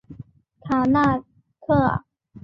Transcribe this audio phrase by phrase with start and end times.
[0.63, 1.19] 卡那
[1.59, 2.03] 刻。